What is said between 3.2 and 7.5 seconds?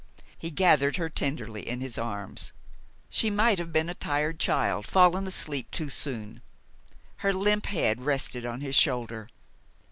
might have been a tired child, fallen asleep too soon. Her